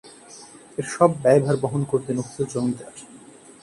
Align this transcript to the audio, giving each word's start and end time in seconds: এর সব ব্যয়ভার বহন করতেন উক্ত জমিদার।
এর 0.77 0.85
সব 0.95 1.09
ব্যয়ভার 1.23 1.55
বহন 1.63 1.81
করতেন 1.91 2.15
উক্ত 2.23 2.37
জমিদার। 2.51 2.93